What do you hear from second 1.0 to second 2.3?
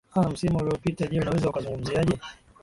je unaweza ukazungumziaje